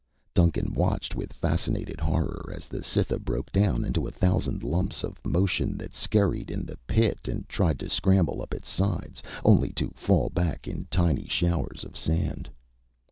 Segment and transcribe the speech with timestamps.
[0.33, 5.23] Duncan watched with fascinated horror as the Cytha broke down into a thousand lumps of
[5.23, 9.91] motion that scurried in the pit and tried to scramble up its sides, only to
[9.93, 12.49] fall back in tiny showers of sand.